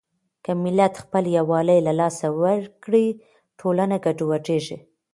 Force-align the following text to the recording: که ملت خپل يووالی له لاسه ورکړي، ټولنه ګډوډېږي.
که 0.43 0.51
ملت 0.63 0.93
خپل 1.03 1.23
يووالی 1.37 1.79
له 1.87 1.93
لاسه 1.99 2.27
ورکړي، 2.41 3.05
ټولنه 3.59 3.95
ګډوډېږي. 4.05 4.77